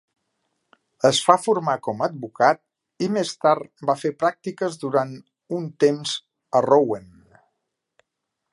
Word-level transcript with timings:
Es 1.09 1.17
fa 1.25 1.35
formar 1.41 1.75
com 1.87 2.01
a 2.01 2.07
advocat 2.07 2.61
i 3.07 3.11
més 3.17 3.33
tard 3.45 3.85
va 3.91 3.97
fer 4.05 4.13
pràctiques 4.25 4.79
durant 4.85 5.13
un 5.59 5.69
temps 5.85 6.15
a 6.61 6.63
Rouen. 6.69 7.09